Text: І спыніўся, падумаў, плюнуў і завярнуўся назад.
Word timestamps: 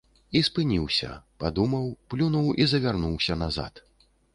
І 0.37 0.41
спыніўся, 0.47 1.11
падумаў, 1.45 1.85
плюнуў 2.15 2.53
і 2.63 2.71
завярнуўся 2.73 3.43
назад. 3.45 3.73